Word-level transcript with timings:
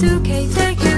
suitcase 0.00 0.89